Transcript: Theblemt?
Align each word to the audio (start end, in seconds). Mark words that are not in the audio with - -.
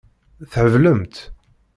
Theblemt? 0.53 1.15